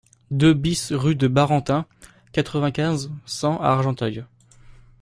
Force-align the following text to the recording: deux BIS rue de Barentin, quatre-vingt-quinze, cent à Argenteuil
deux 0.31 0.55
BIS 0.55 0.87
rue 0.93 1.13
de 1.15 1.27
Barentin, 1.27 1.85
quatre-vingt-quinze, 2.31 3.11
cent 3.27 3.57
à 3.61 3.65
Argenteuil 3.67 4.23